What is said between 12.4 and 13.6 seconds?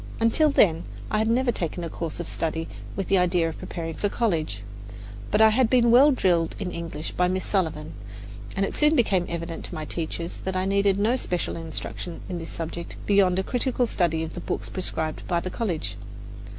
subject beyond a